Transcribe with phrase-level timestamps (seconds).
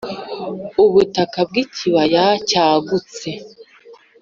[0.83, 3.29] ubutaka bwikibaya cyagutse